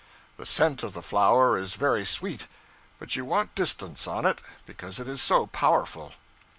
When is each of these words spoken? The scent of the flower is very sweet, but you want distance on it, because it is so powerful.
The 0.37 0.47
scent 0.47 0.81
of 0.81 0.93
the 0.93 1.03
flower 1.03 1.59
is 1.59 1.75
very 1.75 2.05
sweet, 2.05 2.47
but 2.97 3.15
you 3.15 3.23
want 3.23 3.53
distance 3.53 4.07
on 4.07 4.25
it, 4.25 4.39
because 4.65 4.99
it 4.99 5.07
is 5.07 5.21
so 5.21 5.45
powerful. 5.45 6.13